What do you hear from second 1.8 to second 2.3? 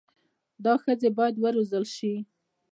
سي